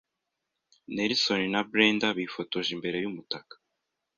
Nelson 0.95 1.41
na 1.51 1.61
Brendah 1.71 2.15
bifotoje 2.19 2.69
imbere 2.75 2.97
y’umutaka 2.99 3.53